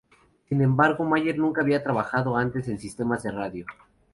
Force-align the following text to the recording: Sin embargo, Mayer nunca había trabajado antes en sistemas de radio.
Sin 0.49 0.63
embargo, 0.63 1.03
Mayer 1.05 1.37
nunca 1.37 1.61
había 1.61 1.83
trabajado 1.83 2.35
antes 2.35 2.67
en 2.67 2.79
sistemas 2.79 3.21
de 3.21 3.29
radio. 3.31 3.67